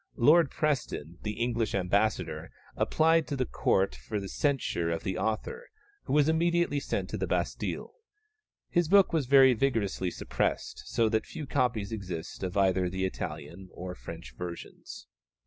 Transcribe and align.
Lord 0.17 0.49
Preston, 0.49 1.19
the 1.21 1.33
English 1.39 1.75
ambassador, 1.75 2.49
applied 2.75 3.27
to 3.27 3.35
the 3.35 3.45
Court 3.45 3.93
for 3.93 4.19
the 4.19 4.27
censure 4.27 4.89
of 4.89 5.03
the 5.03 5.15
author, 5.15 5.69
who 6.05 6.13
was 6.13 6.27
immediately 6.27 6.79
sent 6.79 7.07
to 7.11 7.17
the 7.19 7.27
Bastille. 7.27 7.93
His 8.71 8.87
book 8.87 9.13
was 9.13 9.27
very 9.27 9.53
vigorously 9.53 10.09
suppressed, 10.09 10.81
so 10.87 11.07
that 11.09 11.27
few 11.27 11.45
copies 11.45 11.91
exist 11.91 12.41
of 12.41 12.57
either 12.57 12.89
the 12.89 13.05
Italian 13.05 13.69
or 13.73 13.93
French 13.93 14.33
versions. 14.35 15.05